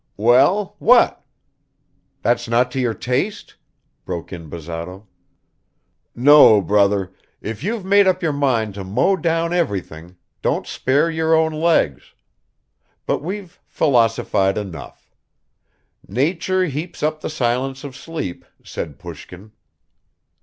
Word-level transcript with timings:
"Well? 0.17 0.75
What? 0.79 1.23
That's 2.23 2.47
not 2.47 2.71
to 2.71 2.79
your 2.79 2.95
taste?" 2.95 3.55
broke 4.03 4.33
in 4.33 4.49
Bazarov. 4.49 5.05
"No, 6.15 6.59
brother. 6.59 7.13
If 7.39 7.63
you've 7.63 7.85
made 7.85 8.07
up 8.07 8.23
your 8.23 8.33
mind 8.33 8.73
to 8.73 8.83
mow 8.83 9.15
down 9.15 9.53
everything 9.53 10.17
don't 10.41 10.65
spare 10.65 11.11
your 11.11 11.35
own 11.35 11.53
legs...! 11.53 12.15
But 13.05 13.19
we've 13.21 13.59
philosophized 13.67 14.57
enough. 14.57 15.11
'Nature 16.07 16.65
heaps 16.65 17.03
up 17.03 17.21
the 17.21 17.29
silence 17.29 17.83
of 17.83 17.95
sleep,' 17.95 18.43
said 18.63 18.97
Pushkin." 18.97 19.51